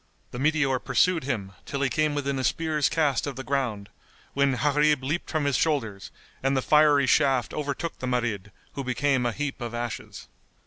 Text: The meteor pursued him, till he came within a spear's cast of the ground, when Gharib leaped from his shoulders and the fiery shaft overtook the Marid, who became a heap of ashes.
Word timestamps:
The 0.31 0.39
meteor 0.39 0.79
pursued 0.79 1.25
him, 1.25 1.51
till 1.63 1.81
he 1.83 1.87
came 1.87 2.15
within 2.15 2.39
a 2.39 2.43
spear's 2.43 2.89
cast 2.89 3.27
of 3.27 3.35
the 3.35 3.43
ground, 3.43 3.87
when 4.33 4.55
Gharib 4.55 5.03
leaped 5.03 5.29
from 5.29 5.45
his 5.45 5.55
shoulders 5.55 6.09
and 6.41 6.57
the 6.57 6.63
fiery 6.63 7.05
shaft 7.05 7.53
overtook 7.53 7.99
the 7.99 8.07
Marid, 8.07 8.49
who 8.73 8.83
became 8.83 9.27
a 9.27 9.31
heap 9.31 9.61
of 9.61 9.75
ashes. 9.75 10.27